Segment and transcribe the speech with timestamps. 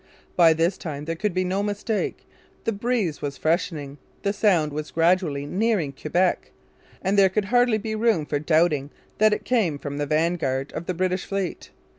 [0.35, 2.27] By this time there could be no mistake.
[2.63, 6.49] The breeze was freshening; the sound was gradually nearing Quebec;
[7.03, 10.87] and there could hardly be room for doubting that it came from the vanguard of
[10.87, 11.69] the British fleet.